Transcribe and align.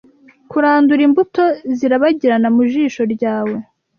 Kurandura 0.49 1.01
imbuto 1.07 1.43
zirabagirana 1.77 2.47
mu 2.55 2.63
jisho 2.71 3.03
ryawe; 3.13 3.55